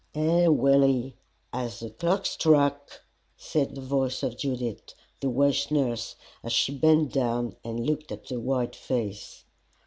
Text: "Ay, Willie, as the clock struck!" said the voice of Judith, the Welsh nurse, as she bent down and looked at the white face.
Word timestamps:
"Ay, 0.15 0.47
Willie, 0.47 1.15
as 1.53 1.79
the 1.79 1.91
clock 1.91 2.25
struck!" 2.25 3.03
said 3.37 3.75
the 3.75 3.81
voice 3.81 4.23
of 4.23 4.35
Judith, 4.35 4.95
the 5.19 5.29
Welsh 5.29 5.69
nurse, 5.69 6.15
as 6.41 6.53
she 6.53 6.73
bent 6.75 7.13
down 7.13 7.55
and 7.63 7.85
looked 7.85 8.11
at 8.11 8.25
the 8.25 8.39
white 8.39 8.75
face. 8.75 9.43